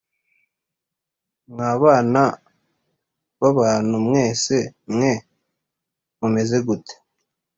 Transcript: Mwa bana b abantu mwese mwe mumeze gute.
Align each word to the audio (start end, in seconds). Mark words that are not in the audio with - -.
Mwa 1.51 1.69
bana 1.81 2.23
b 3.39 3.43
abantu 3.51 3.95
mwese 4.07 4.57
mwe 4.93 5.11
mumeze 6.19 6.57
gute. 6.67 6.95